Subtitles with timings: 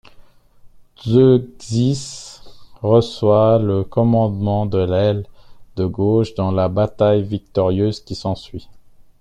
[1.05, 2.41] Zeuxis
[2.81, 5.27] reçoit le commandement de l'aile
[5.75, 8.67] de gauche dans la bataille victorieuse qui s'ensuit.